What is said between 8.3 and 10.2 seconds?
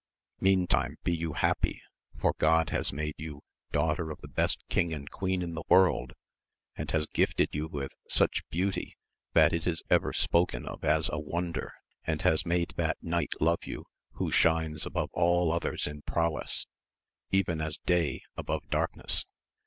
beauty that it is ever